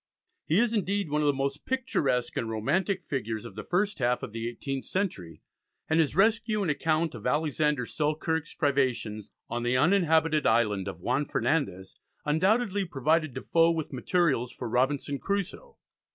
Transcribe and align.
He 0.47 0.57
is, 0.57 0.73
indeed, 0.73 1.11
one 1.11 1.21
of 1.21 1.27
the 1.27 1.31
most 1.33 1.63
picturesque 1.63 2.35
and 2.35 2.49
romantic 2.49 3.03
figures 3.05 3.45
of 3.45 3.53
the 3.53 3.63
first 3.63 3.99
half 3.99 4.23
of 4.23 4.31
the 4.31 4.49
eighteenth 4.49 4.85
century, 4.85 5.43
and 5.87 5.99
his 5.99 6.15
rescue 6.15 6.63
and 6.63 6.71
account 6.71 7.13
of 7.13 7.27
Alexander 7.27 7.85
Selkirk's 7.85 8.55
privations 8.55 9.29
on 9.47 9.61
the 9.61 9.77
uninhabited 9.77 10.47
island 10.47 10.87
of 10.87 11.01
Juan 11.01 11.23
Fernandez 11.25 11.99
undoubtedly 12.25 12.83
provided 12.83 13.35
Defoe 13.35 13.69
with 13.69 13.93
materials 13.93 14.51
for 14.51 14.67
"Robinson 14.67 15.19
Crusoe." 15.19 15.77